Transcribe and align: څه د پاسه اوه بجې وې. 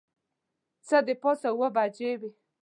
څه 0.87 0.97
د 1.07 1.09
پاسه 1.21 1.47
اوه 1.53 1.67
بجې 1.75 2.11
وې. 2.19 2.29